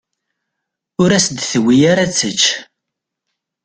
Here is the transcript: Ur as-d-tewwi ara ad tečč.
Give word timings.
Ur 1.01 1.09
as-d-tewwi 1.13 1.77
ara 1.91 2.01
ad 2.05 2.11
tečč. 2.19 2.43